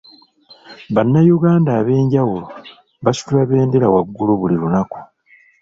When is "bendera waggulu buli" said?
3.49-4.55